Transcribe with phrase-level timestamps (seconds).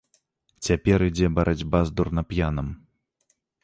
[0.67, 2.67] Цяпер ідзе барацьба з дурнап'янам.